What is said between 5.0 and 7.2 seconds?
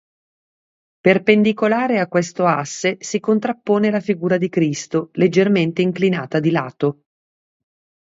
leggermente inclinato di lato.